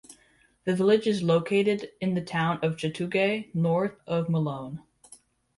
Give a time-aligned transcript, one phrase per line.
[0.63, 4.81] The village is located in the town of Chateaugay, northeast of Malone.